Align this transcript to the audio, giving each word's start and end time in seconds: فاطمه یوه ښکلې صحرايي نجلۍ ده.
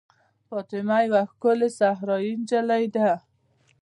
فاطمه 0.47 0.97
یوه 1.07 1.21
ښکلې 1.31 1.69
صحرايي 1.79 2.31
نجلۍ 2.41 2.85
ده. 2.93 3.09